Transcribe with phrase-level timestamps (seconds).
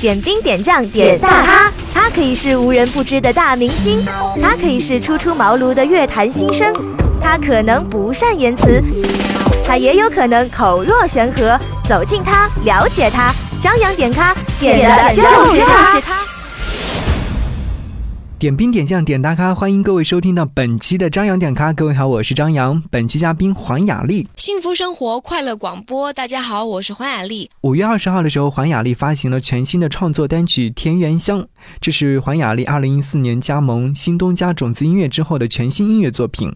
[0.00, 4.02] 点兵点将点大咖，他可以是无人不知的大明星，
[4.40, 6.72] 他可以是初出茅庐的乐坛新生，
[7.20, 8.82] 他可能不善言辞，
[9.66, 11.58] 他也有可能口若悬河。
[11.86, 15.22] 走近他，了解他，张扬点咖，点的就
[15.52, 16.29] 是他。
[18.40, 21.74] 点兵点将点大咖，欢迎各位收听到本期的张扬点咖。
[21.74, 22.82] 各位好，我是张扬。
[22.90, 26.10] 本期嘉宾黄雅莉，幸福生活快乐广播。
[26.10, 27.50] 大家好，我是黄雅莉。
[27.60, 31.42] 五月二十号的时候，黄雅莉发行了全新的创作单曲《田园香》，
[31.82, 36.50] 这是黄雅莉二零一四年加盟新东家种子音乐之后的全新音乐作品。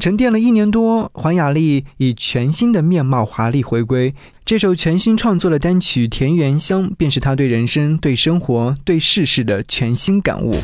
[0.00, 4.12] 沉淀了一年多，黄雅莉以全新的面貌华丽回归。
[4.44, 10.56] 这首全新创作的单曲《田园香》，便是她对人生、对生活、对世事的全新感悟。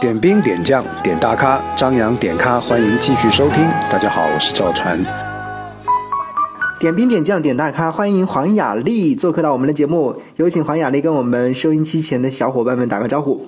[0.00, 3.62] 点兵点将点大咖，张扬点咖，欢迎继续收听。
[3.92, 4.98] 大家好，我是赵传。
[6.78, 10.16] 点兵点将点大咖，欢迎黄雅莉做客到我们的节目。
[10.36, 13.46] 有请黄雅莉跟我们收音机前的小伙伴们打个招呼。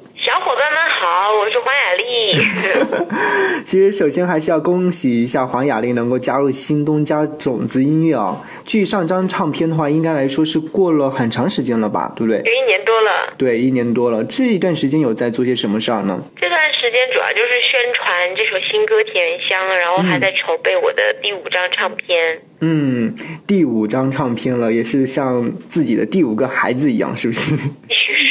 [1.39, 3.63] 我是黄雅莉。
[3.65, 8.41] 其实，首先还是要恭喜一下黄雅莉能够加入新东家种子音乐啊。
[8.65, 12.43] 距上张唱片的话，应该来说是过了很长时间了吧，对不对？
[12.45, 13.33] 有一年多了。
[13.39, 14.23] 对，一年多了。
[14.25, 16.23] 这一段时间有在做些什么事儿呢？
[16.37, 22.41] 这段时间主要就是宣传这首新歌《田园香》，然后还在筹备我的第五张唱片。
[22.61, 23.15] 嗯，
[23.47, 27.55] 第五张唱片了，也是像自己的第五个孩子一样，是不是？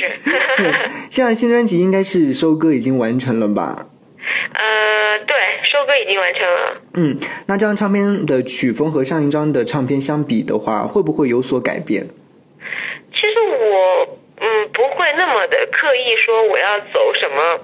[1.09, 3.87] 现在新专辑应该是收歌已经完成了吧？
[4.53, 6.81] 呃，对，收歌已经完成了。
[6.93, 12.07] 嗯，那这张唱片的曲风和上一张的唱片相比的话，会不会有所改变？
[13.13, 17.59] 其实我嗯不会那么的刻意说我要走什么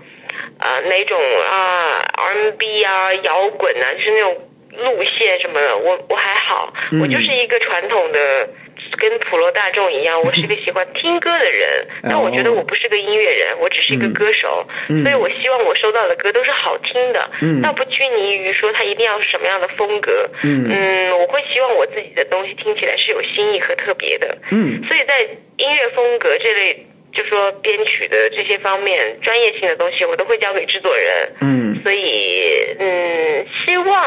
[0.58, 4.38] 啊哪种啊 R&B 啊摇滚啊，就是那种。
[4.78, 8.48] 路线什么的，我我还好，我就是一个传统的，
[8.98, 11.88] 跟普罗大众一样，我是一个 喜欢听歌的人。
[12.04, 17.30] 但我觉得我不是个音乐人，我只是一个歌手，所以我希望我收到的歌都是好听的，
[17.62, 20.30] 倒不拘泥于说它一定要是什么样的风格。
[20.44, 24.38] 嗯，我会希望我自己的东西听起来是有新意和特别的。
[24.52, 25.22] 嗯，所以在
[25.58, 26.86] 音乐风格这类。
[27.14, 31.32] 就说编曲的这些方面专业性的东西，我都会交给制作人。
[31.40, 34.06] 嗯，所以嗯，希望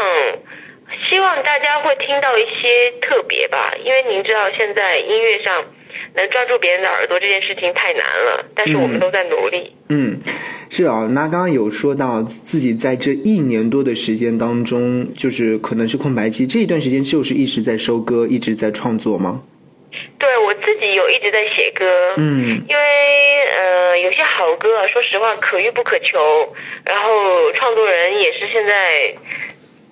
[1.09, 5.65] 希望大家会听到一些特别吧，因为您知道现在音乐上
[6.15, 9.75] 能抓住别人的耳朵这件事情太难了，但是我们都在努力。
[9.89, 10.21] 嗯，
[10.69, 19.43] 是啊，那刚刚有说到自己在这一年多的时间当中，就是可能是空白期，这一段时间就是一直在收歌，一直在创作吗？
[20.19, 21.85] 对我自己有一直在写歌，
[22.17, 29.13] 嗯，因为呃有些好歌，说实话可遇不可求，然后创作人也是现在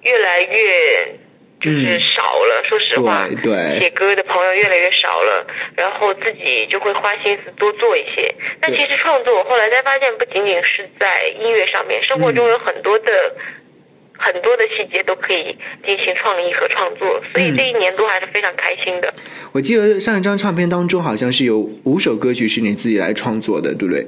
[0.08, 1.14] 越来越
[1.60, 5.46] 就是少了，说实话，对，写歌的朋友越来越少了，
[5.76, 8.34] 然后自己就会花心思多做一些。
[8.60, 13.34] 但其实创作，我后来才发现，不仅仅是在音乐上面，生活中有很多的。
[14.20, 19.14] 很多的细节都可以进行创意和创作，所以这一年多还是非常开心的。
[19.52, 24.04] 我记得上一张唱片当中好像是有五首歌曲是你自己来创作的，对不对？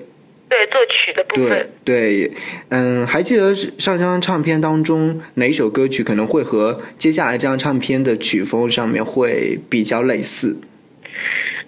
[0.51, 1.71] 对，作曲的部分。
[1.85, 2.33] 对，对，
[2.71, 10.61] 嗯，还记得上张唱片当中哪一首歌曲可能会和接下来这张唱片的曲风上面会比较类似？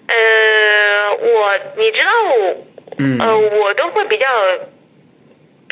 [0.07, 2.11] 呃，我你知道，
[2.97, 4.25] 嗯，呃，我都会比较。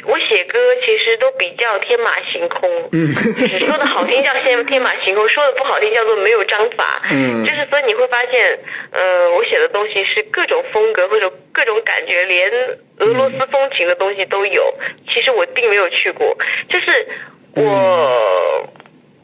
[0.05, 8.59] 我写歌其实都比较天马行空，嗯，就是说的好听叫天天马行空，说的不好听叫做没有章法，嗯，就是所以你会发现，
[8.91, 12.51] 呃，我写的东西是各种风格或者各种感觉，连
[12.99, 14.73] 俄罗斯风情的东西都有。
[15.07, 16.37] 其实我并没有去过，
[16.67, 17.07] 就是
[17.55, 18.69] 我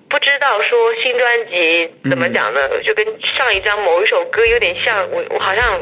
[0.09, 5.82] 不知道说新专辑怎么讲呢，就跟上一张某一首歌有点像，我我好像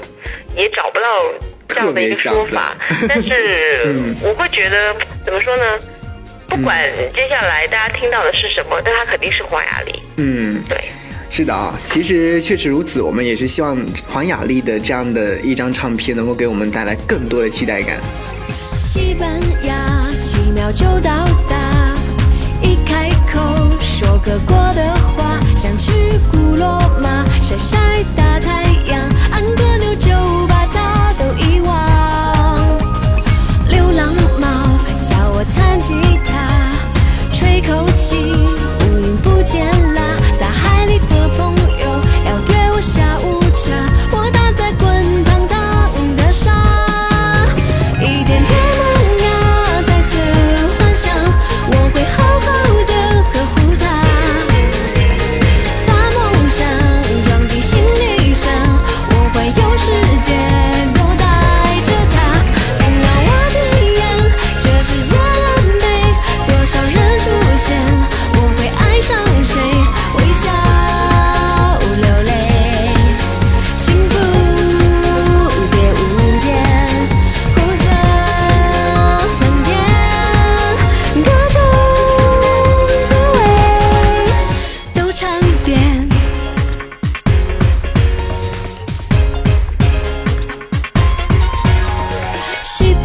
[0.55, 1.33] 也找不到。
[1.67, 2.75] 这样的一个说法，
[3.07, 5.63] 但是我会觉得怎么说呢？
[6.47, 6.79] 不管
[7.13, 9.99] 接下来大家听到的是什么，但它肯定是黄雅莉。
[10.17, 10.77] 嗯，对，
[11.29, 13.01] 是的啊，其实确实如此。
[13.01, 13.77] 我们也是希望
[14.07, 17.97] 黄雅莉的这样的一张唱片能够给我们带来更多的期待感。
[18.77, 19.27] 西班
[19.63, 21.93] 牙几秒就到达，
[22.61, 23.41] 一开口
[23.81, 25.91] 说个过的话，想去
[26.31, 26.67] 古罗
[27.01, 27.77] 马晒晒
[28.15, 28.64] 大太
[37.95, 38.44] 情。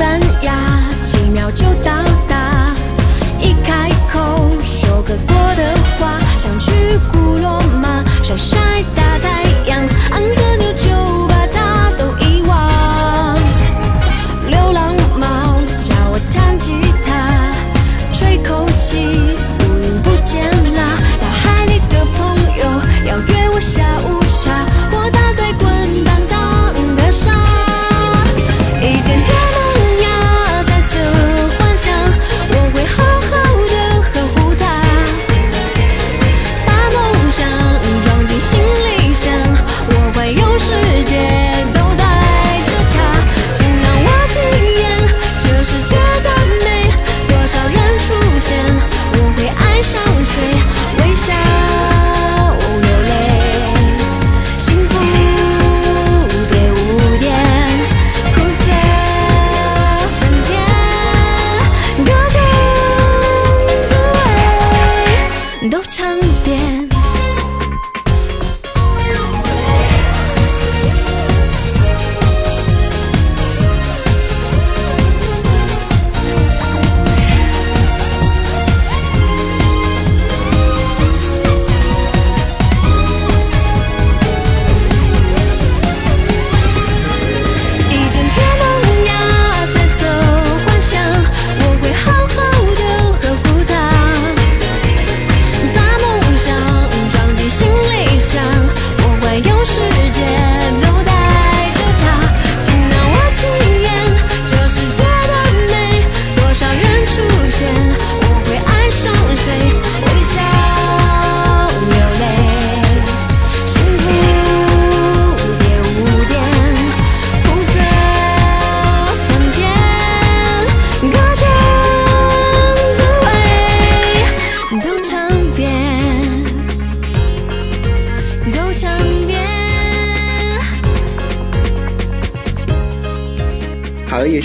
[0.01, 0.55] 三亚，
[1.03, 1.93] 几秒就到
[2.27, 2.75] 达。
[3.39, 6.73] 一开口说个多的话，想去
[7.13, 8.57] 古罗马晒晒
[8.97, 9.10] 太。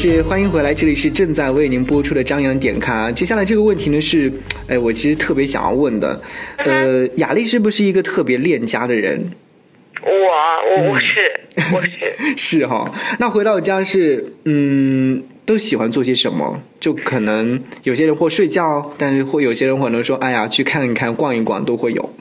[0.07, 3.11] 是欢迎回来，这里是正在为您播出的张扬点咖。
[3.11, 4.31] 接下来这个问题呢是，
[4.67, 6.21] 哎，我其实特别想要问的，
[6.57, 9.31] 呃，雅丽是不是一个特别恋家的人？
[10.03, 11.39] 我我我是
[11.73, 16.61] 我是， 是哈，那回到家是，嗯，都喜欢做些什么？
[16.79, 22.13] 就可能有些人或睡觉，但是会有些人可能说，哎呀，去看一看、逛一逛都会有。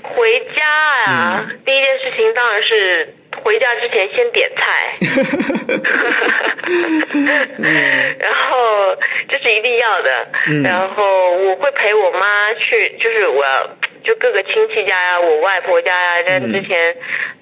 [0.00, 0.24] 回
[0.56, 4.92] 家呀、第一件事情当然是回家之前先点菜，
[8.18, 8.94] 然后
[9.28, 10.28] 这是一定要的。
[10.62, 13.70] 然后我会陪我妈去，就是我要
[14.04, 16.96] 就各个亲戚家呀，我外婆家呀，在之前，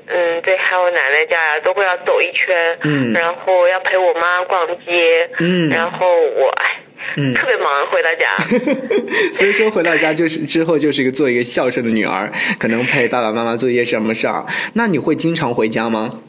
[0.06, 2.78] 嗯，对，还有奶奶家呀，都会要走一圈。
[2.82, 5.28] 嗯然后要陪我妈逛街。
[5.38, 6.78] 嗯然后我哎，
[7.16, 7.34] 嗯。
[7.34, 8.36] 特别忙，回到家。
[9.34, 14.44] 所以说回到家就是之后就是一个做一个孝顺的女儿，可能陪爸爸妈妈做一些什么事儿。
[14.74, 16.20] 那你会经常回家吗？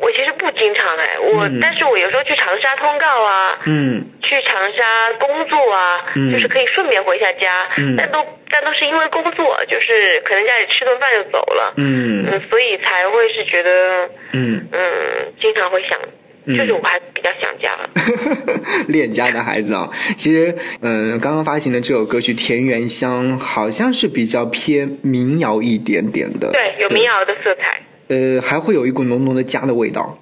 [0.00, 4.04] 我其实不经常哎，我、但是我有时候去长沙通告啊，嗯。
[4.22, 6.32] 去长沙工作啊，嗯。
[6.32, 7.96] 就是可以顺便回下家，嗯。
[7.96, 12.24] 但都但都是因为工作，就是可能家里吃顿饭就走了，嗯。
[12.30, 14.80] 嗯，所以才会是觉得，嗯，嗯，
[15.40, 15.98] 经常会想，
[16.48, 17.76] 嗯就是我还比较想家，
[18.88, 30.18] 恋家的孩子啊，其实嗯，刚刚发行的这首歌曲《田园香》好像是比较偏民谣一点点的，对，有民谣的色彩，呃，还会有一股浓浓的家的味道。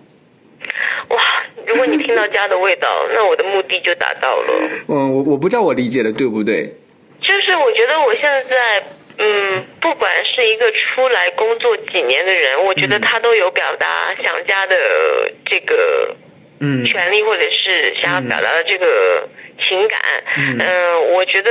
[1.10, 1.18] 哇，
[1.64, 4.68] 如果你听到家的味道， 那我的目的就达到了。
[4.88, 6.74] 嗯，我我不知道我理解的对不对。
[7.20, 8.82] 就是我觉得我现在，
[9.18, 14.76] 嗯，不管是一个出来工作几年的人，我觉得他都有表达想家的
[15.44, 16.14] 这个
[16.60, 20.00] 嗯权利，或者是想要表达的这个情感。
[20.36, 21.50] 嗯嗯、我觉得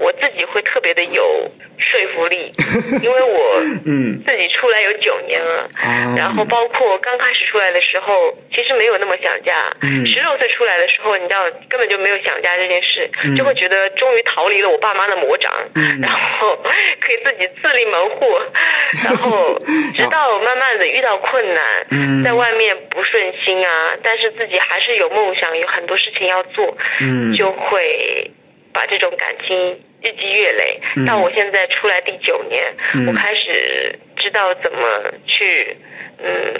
[0.00, 2.50] 我自己会特别的有说服力，
[3.02, 4.22] 因为我嗯。
[4.26, 6.14] 自己出来有九年了，啊。
[6.16, 9.70] 然后包括刚开始出来的时候，其实没有那么想家。
[9.82, 10.06] 嗯。
[10.06, 13.36] 十六岁出来的时候，你知道根本就没有想家这件事，嗯。
[13.36, 16.00] 就会觉得终于逃离了我爸妈的魔掌，嗯。
[16.00, 16.56] 然后
[17.00, 18.26] 可以自己自立门户，
[19.04, 19.60] 然后
[19.94, 22.24] 直到慢慢的遇到困难，嗯。
[22.24, 27.34] 在外面不顺心啊，但是自己还是有梦想，有很多事情要做，嗯。
[27.36, 28.30] 就会
[28.72, 30.80] 把这种感情日积月累。
[31.06, 32.74] 到我现在出来第九年，
[33.06, 34.78] 我开始知道怎么
[35.26, 35.76] 去，
[36.22, 36.54] 嗯，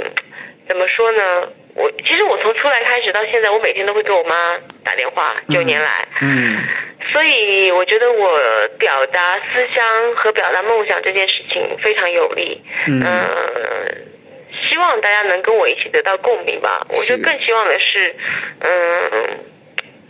[0.69, 1.49] 怎么说呢？
[1.75, 6.09] 我其实我从出来开始到现在，我每天都会给我妈打电话，九年来。
[6.21, 6.59] 嗯
[7.13, 8.39] 所以我觉得我
[8.79, 12.63] 表达思乡和表达梦想这件事情非常有力。
[12.87, 13.03] 嗯
[14.53, 16.87] 希望大家能跟我一起得到共鸣吧。
[16.91, 18.15] 我就更希望的是，
[18.61, 19.41] 嗯、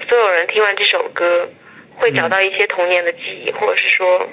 [0.08, 1.48] 所有人听完这首歌，
[2.00, 4.26] 会找到一些童年的记忆，或者是说，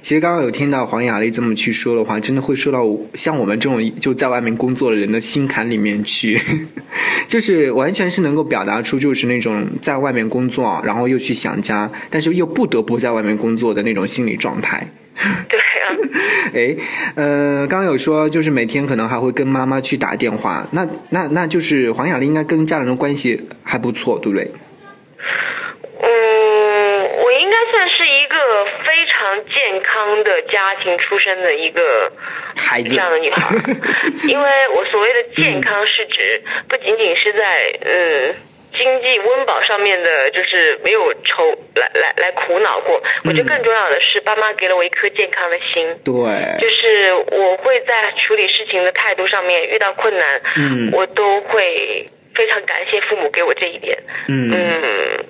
[0.00, 6.40] 其实刚刚有听到黄雅莉这么去说的话，真的会说到像我们这种就在外面工作的人的心坎里面去，
[7.28, 14.86] 就是完全是能够表达出就是那种在外面工作，然后又去想家，但是又不得不在外面工作的那种心理状态。
[15.48, 15.84] 对啊，
[16.54, 16.76] 哎，
[17.14, 24.50] 呃，刚刚有说就是每天可能还会跟妈妈去打电话，那那那就是黄雅莉应该跟家人的关系还不错，对不对？
[26.00, 26.08] 嗯，
[27.22, 32.10] 我应该算是一个非常健康的家庭出身的一个
[32.56, 33.54] 孩子这样的女孩，
[34.28, 38.34] 因为我所谓的健康是指不仅仅是在嗯。
[38.74, 43.02] 经济温饱上面的，就是没有愁来来来苦恼过。
[43.22, 45.86] 我觉得更重要的是，爸妈给了我一颗健康的心。
[46.02, 46.14] 对，
[46.58, 53.98] 就是我会在处理事情的态度上面遇到困难，嗯我都会非常感谢父母给我这一点。
[54.28, 55.24] 嗯嗯，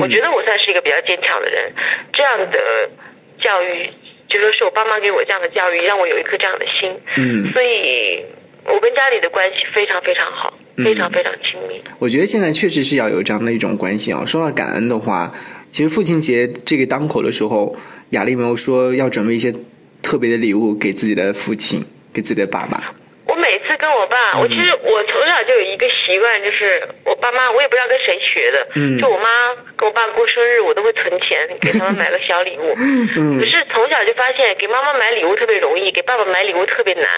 [0.00, 1.72] 我觉得我算是一个比较坚强的人，
[2.12, 2.90] 这样的
[3.38, 3.90] 教育，
[4.28, 6.90] 就说是我爸妈给我这样的教育，让我有一颗这样的心。
[7.16, 8.24] 嗯所以
[8.64, 11.82] 我跟家里的关系非常非常好，非常非常亲密。
[11.98, 14.24] 我觉得现在确实是要有这样的一种关系啊。
[14.24, 15.32] 说到感恩的话，
[15.70, 17.76] 其实父亲节这个当口的时候，
[18.10, 19.52] 雅丽没有说要准备一些
[20.00, 21.84] 特别的礼物给自己的父亲，
[22.14, 22.94] 给自己的爸爸。
[23.32, 32.74] 我每次跟我爸，我其实我从小就有一个习惯，就是我爸妈，我也不知道跟谁学的，嗯就我妈跟我爸过生日，我都会存钱给他们买个小礼物。
[32.76, 33.08] 嗯
[33.40, 37.08] 可是从小就发现，给妈妈买礼物特别容易，给爸爸买礼物特别难。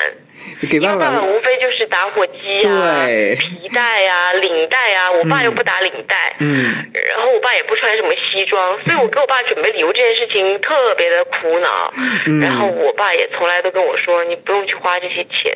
[0.70, 3.06] 给爸因为爸无非就是打火机啊、
[3.38, 11.92] 皮带呀、领带呀，我爸又不打领带，嗯然后我爸也不穿什么西装，所以我给我爸准备礼物这件事情特别的苦恼。
[12.26, 15.52] 嗯然后我爸也从来都跟我说，你不用去花这些钱。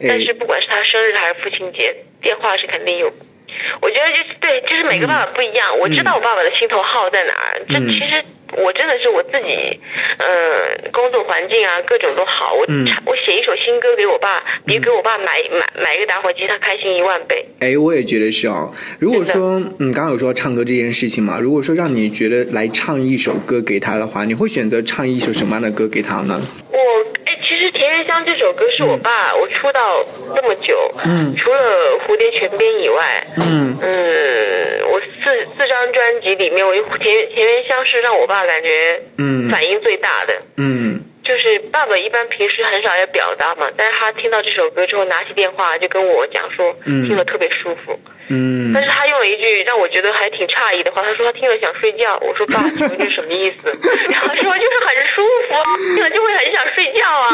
[0.00, 3.12] 哎但是不管是他生日还是父亲节，电话是肯定有。
[3.80, 5.78] 我觉得就是对，就是每个爸爸不一样。
[5.78, 8.22] 我知道我爸爸的心头好在哪儿，这嗯其实
[8.56, 9.78] 我真的是我自己，
[10.18, 12.54] 呃，工作环境啊，各种都好。
[12.54, 12.66] 我
[13.06, 17.44] 我写一首新歌给我爸，比给我爸买买买一个打火机他开心一万倍。
[17.60, 18.72] 哎，我也觉得是哦。
[18.98, 26.40] 如果说，嗯，刚刚有说唱歌这件事情嘛，如果说让你觉得来唱一首歌给他的话，你会选择唱一首什么样的歌给他呢？
[26.70, 26.78] 我
[27.26, 31.58] 哎，其实《田园香》这首歌是我爸，我出道这么久，嗯除了
[32.06, 40.42] 《蝴蝶泉边》以外，嗯嗯，我四四张专辑里面，我《田园田园香》是让我爸感觉嗯反应最大的。
[40.56, 48.00] 嗯就是爸爸一般平时很少要表达嘛，但是他听到这首歌之后，拿起电话就跟我讲说，嗯听了特别舒服。
[48.04, 48.12] 嗯
[48.74, 52.18] 但是他用了一句让我觉得还挺诧异的话，他说他听了想睡觉。
[52.20, 53.68] 我说爸， 请问这什么意思？
[54.10, 55.54] 然后他说就是很舒服，
[55.94, 57.26] 听 了就会很想睡觉啊。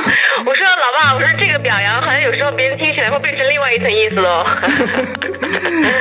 [0.46, 4.46] 我说老爸，我说这个表扬好像有时候别人听起来会变成另外一层意思喽。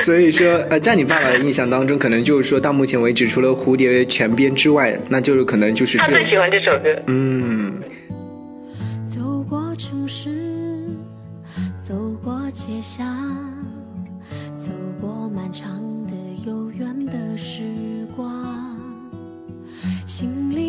[0.04, 6.94] 所以说，呃，在你爸爸的印象当中，可能就是说到目前为止，除了《蝴蝶泉边》之外，那就是可能就是这他最喜欢这首歌。
[7.06, 7.80] 嗯
[9.08, 10.30] 走过城市，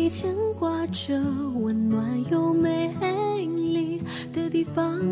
[0.08, 1.14] 牵挂着
[1.54, 2.94] 温暖又美
[3.44, 5.02] 丽的地方，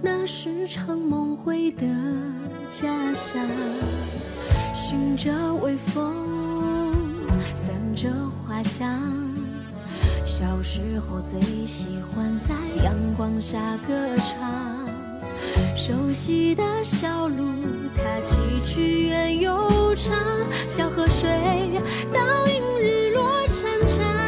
[0.00, 1.86] 那是常梦回的
[2.70, 3.40] 家乡。
[4.74, 6.14] 寻着微风，
[7.54, 8.98] 散着花香。
[10.24, 14.88] 小时候最喜欢在阳光下歌唱，
[15.76, 17.44] 熟悉的小路，
[17.94, 20.16] 它崎岖远又长，
[20.66, 21.28] 小河水
[22.12, 24.19] 倒映日落潺潺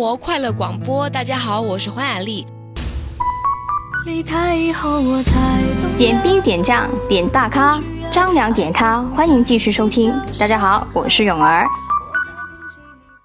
[0.00, 1.10] 活，快乐广播。
[1.10, 2.46] 大家好，我是黄雅丽。
[4.06, 5.34] 离开以后，我才
[5.82, 7.78] 懂点兵点将点大咖，
[8.10, 10.10] 张良点咖，欢迎继续收听。
[10.38, 11.66] 大家好，我是咏儿。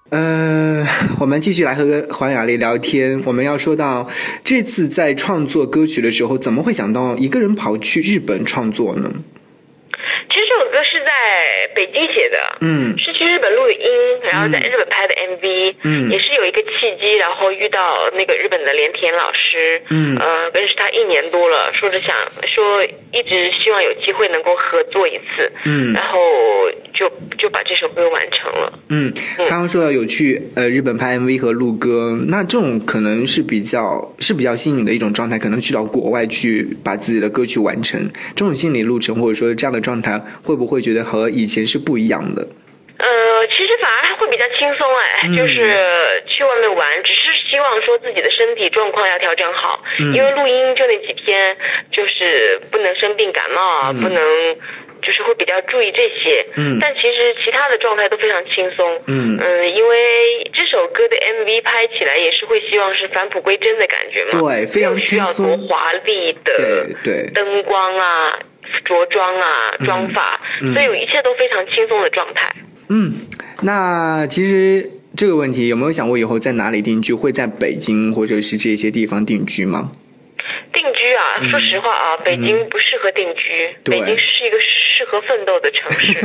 [0.09, 0.85] 呃，
[1.17, 3.21] 我们继续来和黄雅丽聊天。
[3.23, 4.09] 我们要说到
[4.43, 9.09] 这次在创作歌曲的时候，怎么会想到一个人跑去日本创作呢？
[10.29, 11.11] 其实这首歌是在
[11.75, 12.97] 北京写的，嗯。
[12.97, 13.89] 是去日本录的音，
[14.23, 16.09] 然后在日本拍的 MV，嗯。
[16.09, 20.17] 也是有一个契机，然后遇到那个日本的连田老师，嗯。
[20.17, 22.15] 呃，认识他一年多了，说着想
[22.47, 25.93] 说一直希望有机会能够合作一次，嗯。
[25.93, 26.19] 然后
[26.93, 28.79] 就就把这首歌完成了。
[28.89, 42.47] 嗯，刚刚说到有去呃日本拍 MV 和录歌，那这种可能是比较是比较幸运的一种状态，可能去到国外去把自己的歌曲完成，这种心理路程或者说这样的状态，会不会觉得和以前是不一样的？
[42.97, 51.57] 呃，其实反而还会比较轻松哎，就是去外面玩，只是希望说自己的身体状况要调整好，因为录音就那几天，
[51.91, 54.55] 就是不能生病感冒啊，不能。
[55.01, 56.79] 就是会比较注意这些，嗯。
[56.81, 59.37] 但其实其他的状态都非常轻松，嗯。
[59.75, 68.39] 因为这首歌的 MV 拍起来也是会希望是返璞归真的感觉嘛，对非常需要多华丽的对对灯光啊、
[68.83, 72.53] 着装啊、妆发，嗯所以一切都非常轻松的状态。
[72.89, 73.13] 嗯，
[73.61, 77.13] 那其实这个问题有没有想过以后在哪里定居？
[77.13, 79.91] 会在北京或者是这些地方定居吗？
[80.71, 86.19] 定居啊，说实话啊，北京不适合定居，北京是一个适合奋斗的城市。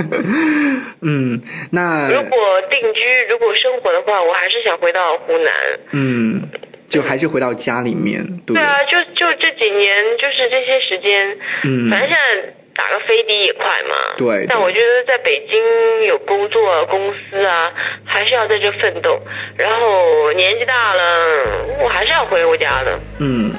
[1.00, 3.00] 嗯，那如果定居，
[3.30, 5.52] 如果生活的话，我还是想回到湖南。
[5.92, 6.42] 嗯，
[6.90, 8.62] 就还是回到家里面，对对？
[8.62, 13.94] 啊，就就这几年，就是这些时间，嗯反正现在打个飞的也快嘛。
[14.18, 17.72] 对对但我觉得在北京有工作公司啊，
[18.04, 19.20] 还是要在这奋斗。
[19.56, 21.46] 然后年纪大了，
[21.82, 22.98] 我还是要回我家的。
[23.18, 23.52] 嗯，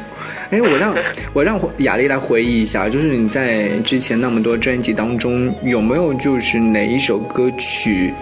[0.52, 0.96] 哎，我让
[1.34, 8.14] 我让雅丽来回忆一下，就是你在之前那么多专辑当中，有没有就是哪一首歌曲，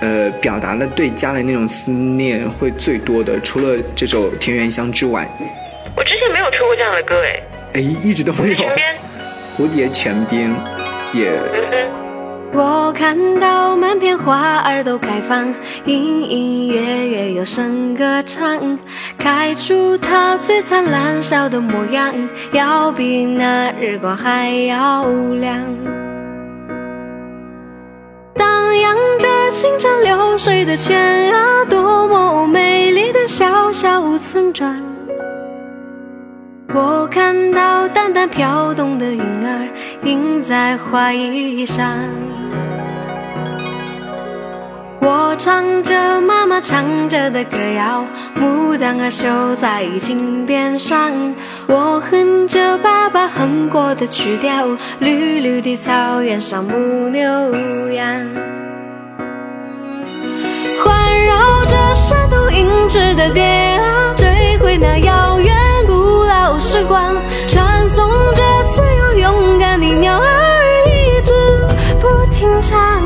[0.00, 3.40] 呃，表达了对家的那种思念会最多的？
[3.40, 5.28] 除了这首《田园香》之外，
[5.96, 7.40] 我之前没有出过这样的歌哎，
[7.74, 8.56] 哎，一直都没有。
[9.56, 10.50] 蝴蝶泉边
[11.12, 11.32] 也。
[12.52, 15.52] 我看到满片花儿都开放，
[15.86, 18.78] 隐隐约约有声歌唱，
[19.18, 22.14] 开出它最灿烂笑的模样，
[22.52, 25.04] 要比那日光还要
[25.40, 25.60] 亮。
[29.54, 34.82] 着清澈流水的泉啊，多么美丽的小小村庄。
[36.74, 39.68] 我看到淡淡飘动的云儿
[40.02, 41.88] 映在花衣上，
[45.00, 48.04] 我唱着妈妈唱着的歌谣，
[48.36, 51.12] 牡丹儿绣在襟边上，
[51.68, 54.66] 我哼着爸爸哼过的曲调，
[54.98, 57.22] 绿绿的草原上牧牛
[57.92, 58.26] 羊。
[60.84, 67.16] 环绕着山头银枝的蝶啊，追回那遥远古老时光，
[67.48, 68.42] 传颂着
[68.74, 70.26] 自由勇敢的鸟儿
[70.86, 71.32] 一直
[72.00, 73.02] 不停唱。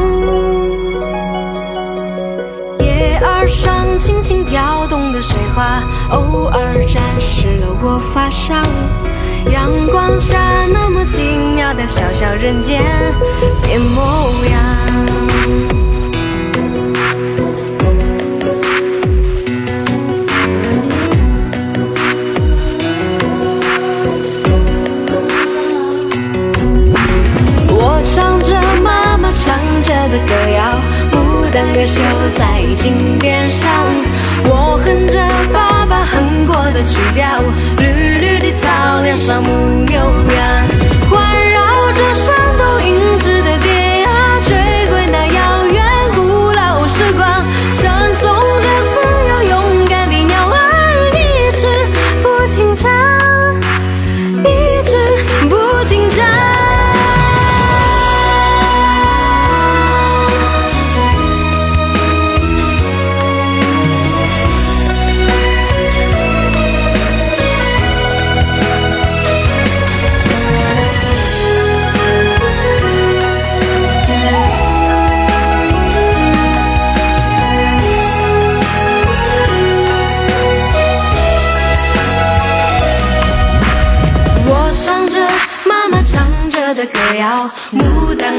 [2.81, 8.55] 叶儿上轻轻跳动的水花，偶尔沾湿了我发梢。
[9.53, 11.23] 阳光下那么奇
[11.55, 12.83] 妙的小小人间
[13.63, 15.78] 变模样。
[29.89, 30.61] 着的歌谣，
[31.13, 31.97] 牡丹儿绣
[32.37, 33.65] 在襟边上。
[34.45, 35.17] 我哼着
[35.51, 37.41] 爸爸哼过的曲调，
[37.79, 39.49] 绿绿的草原上牧
[39.87, 39.99] 牛
[40.37, 40.45] 羊，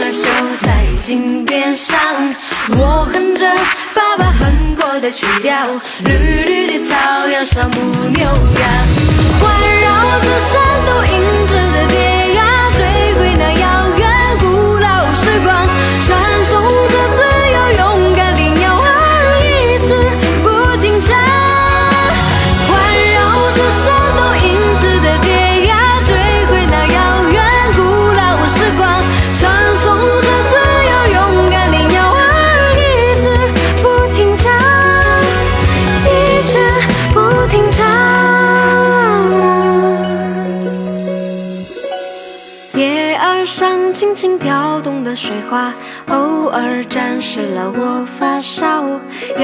[0.09, 0.23] 儿绣
[0.65, 1.95] 在襟边上。
[2.69, 3.45] 我哼着
[3.93, 5.67] 爸爸哼过的曲调，
[6.03, 8.98] 绿绿的草原上牧牛羊，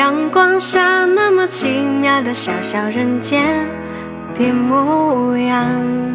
[0.06, 3.68] 阳光下那么奇妙的小小人间，
[4.38, 5.68] 别模样。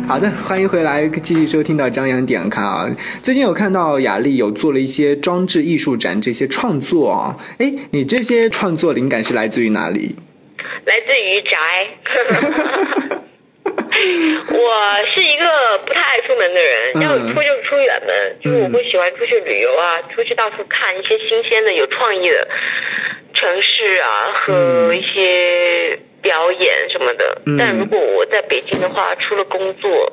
[0.06, 2.88] 好的，欢迎回来，继续收听到张扬点看啊。
[3.20, 10.14] 最近有看到雅丽有做了一些装置艺术展这些创作啊，哎，你这些创作灵感是来自于哪里？
[10.84, 11.58] 来自于宅。
[14.50, 22.46] 我是一个不太爱出门的人，嗯要出就是出远门，就是我会喜欢出去旅游啊，出去到处看一些新鲜的、有创意的
[23.40, 27.40] 城市啊和一些表演什么的。
[27.46, 30.12] 嗯但如果我在北京的话，除了工作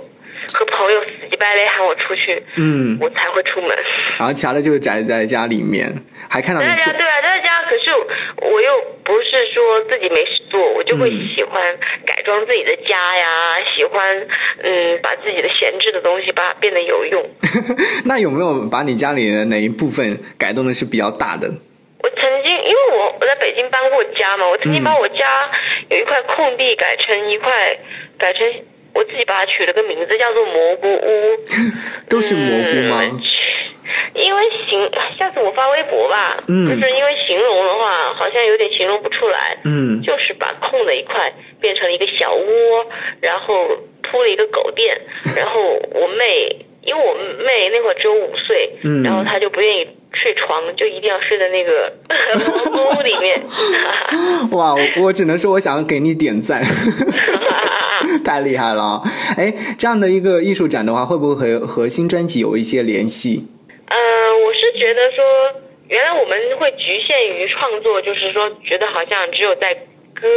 [0.54, 3.76] 和朋友死乞白赖喊我出去，嗯，我才会出门。
[4.18, 5.92] 然后其他的就是宅在家里面，
[6.30, 7.58] 还看到对啊，对啊，在家。
[7.68, 7.92] 可是
[8.38, 11.62] 我又不是说自己没事做，我就会嗯喜欢
[12.06, 14.26] 改装自己的家呀，喜欢
[14.64, 17.30] 嗯把自己的闲置的东西把它变得有用。
[18.06, 21.52] 那有没有把你家里的哪一部分改动的是比较大的？
[22.00, 25.50] 我曾经因为我我在北京搬过家嘛，我曾经嗯把我家
[25.90, 27.78] 有一块空地改成一块
[28.18, 28.48] 改成。
[28.94, 31.38] 我自己把它取了个名字，叫做蘑菇屋。
[32.10, 33.02] 都是蘑菇吗？
[33.04, 33.22] 嗯
[34.16, 36.44] 因为形，下次我发微博吧。
[36.48, 39.58] 嗯就是因为形容的话，好像有点形容不出来。
[39.66, 41.32] 嗯就是把空的一块
[41.62, 42.88] 变成了一个小窝，
[43.22, 45.00] 然后铺了一个狗垫，
[45.36, 45.62] 然后
[45.94, 47.14] 我妹，因为我
[47.46, 51.94] 妹那会儿只有五岁，嗯然后她就不愿意睡床，就一定要睡在那个
[52.46, 53.42] 蘑菇屋里面。
[54.52, 56.64] 哇，我我只能说我想给你点赞，
[58.26, 59.02] 太厉害了！
[59.38, 63.48] 哎，这样的一个艺术展的话，会不会和和新专辑有一些联系？
[63.86, 63.98] 嗯，
[64.44, 65.24] 我是觉得说，
[65.88, 69.74] 原来我们会局限于创作，就是说，觉得好像只有在
[70.14, 70.28] 歌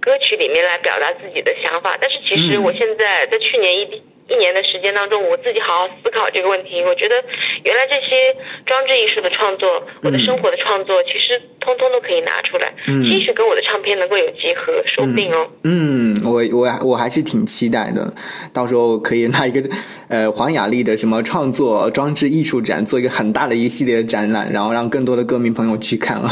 [0.00, 1.98] 歌曲里面来表达自己的想法。
[2.00, 6.82] 但是其实嗯我现在在去年一一年的时间当中，我自己好好思考这个问题。
[6.82, 7.22] 我觉得
[7.64, 15.50] 原来这些装置艺术的创作，我的生活的创作，其实通通都可以拿出来，嗯兴许跟我的唱片能够有结合，说不定哦。
[15.64, 18.12] 嗯，我我我还是挺期待的，
[18.52, 19.62] 到时候可以拿一个
[20.08, 26.28] 呃黄雅莉的什么创作装置艺术展，做一个很大的一系列的展览，然后让更多的歌迷朋友去看了。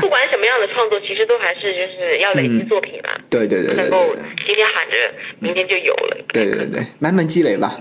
[0.00, 4.96] 不管什么样的创作，其实都还是就是要累积作品啦，对对对对对不能够今天喊着，
[5.38, 6.16] 明天就有了。
[6.32, 7.76] 对对对，慢慢积累吧。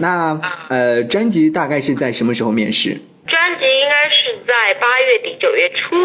[0.00, 2.96] 那呃，专辑大概是在什么时候面世？
[3.30, 5.96] 专辑应该是在八月底九月初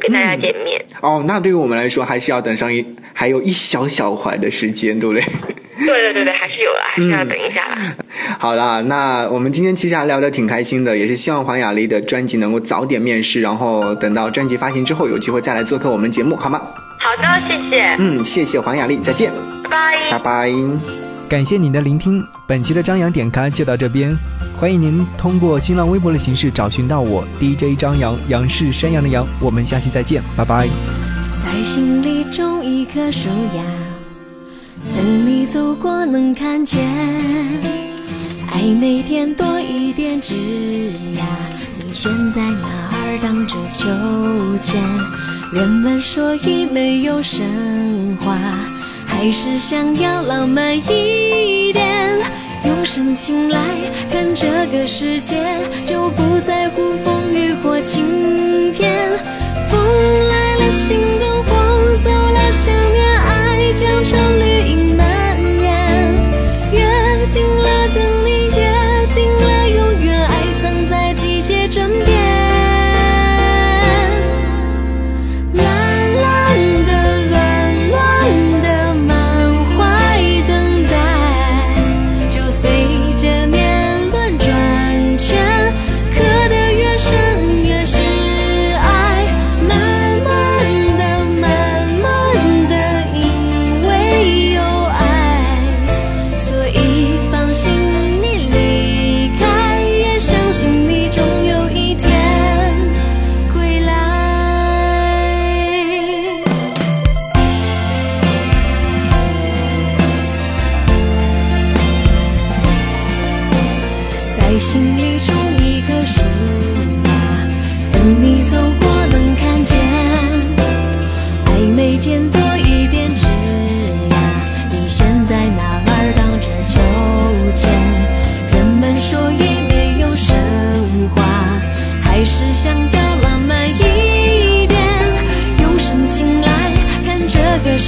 [0.00, 0.84] 跟大家见面。
[1.00, 5.22] 哦，那对于我们来说，还是要等上一还有一小小会的时间，对不对？
[5.78, 7.94] 对对对对，还是有了，还是要等一下啦。
[8.38, 16.60] 好啦，那我们今天其实还聊得挺开心的，也是希望黄雅莉的专辑能够早点面世，然后等到专辑发行之后，有机会再来做客我们节目，好吗？
[16.98, 19.30] 好的，谢谢，嗯，谢谢黄雅莉，再见，
[19.64, 20.10] 拜拜。
[20.12, 20.52] 拜拜。
[21.28, 24.14] 感谢您的聆听，本期的张扬点咖就到这边。
[24.58, 29.26] 欢迎您通过新浪微博的形式找寻到我 DJ 张扬，杨是山羊的羊。
[29.40, 30.68] 我们下期再见，拜拜。
[31.42, 33.64] 在心里种一棵树呀，
[34.94, 36.84] 等你走过能看见。
[38.52, 40.34] 爱每天多一点枝
[41.16, 41.24] 呀，
[41.82, 43.88] 你选在哪儿荡着秋
[44.58, 44.80] 千？
[45.52, 47.44] 人们说已没有神
[48.20, 48.36] 话，
[49.06, 51.93] 还是想要浪漫一点。
[52.84, 53.58] 深情来
[54.12, 55.42] 看这个世界，
[55.86, 59.08] 就不在乎风雨或晴天。
[59.70, 59.80] 风
[60.28, 63.04] 来了，心动；风走了，想念。
[63.22, 65.02] 爱将成绿阴霾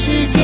[0.06, 0.35] 世界，